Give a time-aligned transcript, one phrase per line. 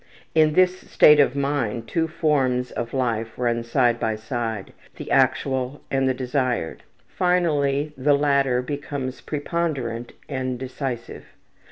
[0.33, 5.83] In this state of mind two forms of life run side by side, the actual
[5.91, 11.25] and the desired, finally the latter becomes preponderant and decisive.